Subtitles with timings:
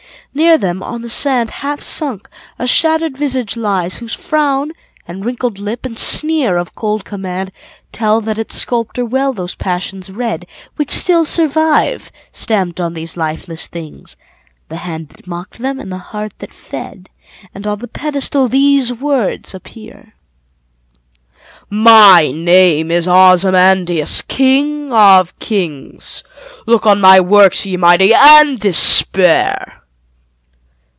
[0.41, 4.71] Near them, on the sand, Half sunk, a shattered visage lies, whose frown,
[5.05, 7.51] And wrinkled lip, and sneer of cold command,
[7.91, 10.45] Tell that its sculptor well those passions read
[10.77, 14.15] Which still survive, stamped on these lifeless things,
[14.69, 17.09] The hand that mocked them, and the heart that fed;
[17.53, 20.13] And on the pedestal these words appear:
[21.69, 26.23] "My name is Ozymandias, king of kings:
[26.65, 29.77] Look on my works, ye Mighty, and despair!"